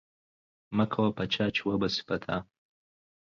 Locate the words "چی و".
1.55-1.71